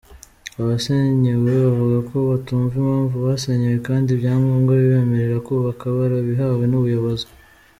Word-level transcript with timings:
Abasenyewe 0.59 1.51
bavuga 1.63 1.97
ko 2.09 2.15
batumva 2.29 2.73
impamvu 2.81 3.15
basenyewe 3.25 3.77
kandi 3.87 4.07
ibyangombwa 4.11 4.71
bibemerera 4.81 5.37
kubaka 5.47 5.83
barabihawe 5.97 6.63
n’ubuyobozi. 6.67 7.25